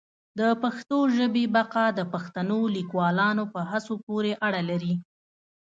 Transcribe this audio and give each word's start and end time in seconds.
د 0.39 0.41
پښتو 0.63 0.97
ژبي 1.17 1.45
بقا 1.55 1.85
د 1.99 2.01
پښتنو 2.13 2.59
لیکوالانو 2.77 3.43
په 3.53 3.59
هڅو 3.71 3.93
پوري 4.05 4.33
اړه 4.47 4.61
لري. 4.69 4.93